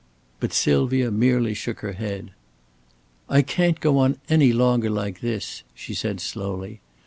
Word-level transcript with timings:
But 0.39 0.51
Sylvia 0.51 1.11
merely 1.11 1.53
shook 1.53 1.81
her 1.81 1.91
head. 1.93 2.31
"I 3.29 3.43
can't 3.43 3.79
go 3.79 3.99
on 3.99 4.17
any 4.29 4.51
longer 4.51 4.89
like 4.89 5.19
this," 5.21 5.61
she 5.75 5.93
said, 5.93 6.19
slowly. 6.19 6.81